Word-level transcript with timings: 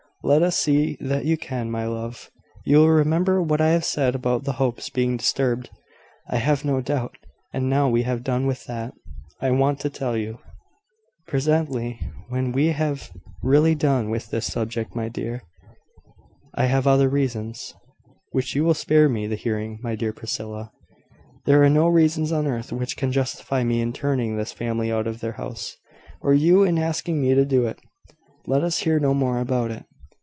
"Let 0.23 0.43
us 0.43 0.55
see 0.55 0.97
that 1.01 1.25
you 1.25 1.35
can, 1.35 1.71
my 1.71 1.87
love. 1.87 2.29
You 2.63 2.77
will 2.77 2.89
remember 2.89 3.41
what 3.41 3.59
I 3.59 3.69
have 3.69 3.83
said 3.83 4.13
about 4.13 4.43
the 4.43 4.53
Hopes 4.61 4.87
being 4.87 5.17
disturbed, 5.17 5.71
I 6.29 6.35
have 6.37 6.63
no 6.63 6.79
doubt. 6.79 7.17
And 7.51 7.67
now 7.71 7.89
we 7.89 8.03
have 8.03 8.23
done 8.23 8.45
with 8.45 8.65
that, 8.65 8.93
I 9.41 9.49
want 9.49 9.79
to 9.79 9.89
tell 9.89 10.15
you" 10.15 10.37
"Presently, 11.27 11.99
when 12.29 12.51
we 12.51 12.67
have 12.67 13.09
really 13.41 13.73
done 13.73 14.11
with 14.11 14.29
this 14.29 14.45
subject, 14.45 14.95
my 14.95 15.09
dear. 15.09 15.41
I 16.53 16.65
have 16.65 16.85
other 16.85 17.09
reasons" 17.09 17.73
"Which 18.31 18.55
you 18.55 18.63
will 18.63 18.75
spare 18.75 19.09
me 19.09 19.25
the 19.25 19.33
hearing. 19.35 19.79
My 19.81 19.95
dear 19.95 20.13
Priscilla, 20.13 20.71
there 21.47 21.63
are 21.63 21.69
no 21.69 21.87
reasons 21.87 22.31
on 22.31 22.45
earth 22.45 22.71
which 22.71 22.95
can 22.95 23.11
justify 23.11 23.63
me 23.63 23.81
in 23.81 23.91
turning 23.91 24.37
this 24.37 24.51
family 24.53 24.91
out 24.91 25.07
of 25.07 25.19
their 25.19 25.33
house, 25.41 25.77
or 26.21 26.31
you 26.35 26.61
in 26.61 26.77
asking 26.77 27.19
me 27.19 27.33
to 27.33 27.43
do 27.43 27.65
it. 27.65 27.79
Let 28.45 28.63
us 28.63 28.77
hear 28.77 28.99
no 28.99 29.15
more 29.15 29.39
about 29.39 29.71
it." 29.71 29.85